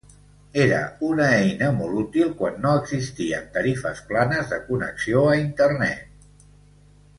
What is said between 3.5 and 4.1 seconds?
tarifes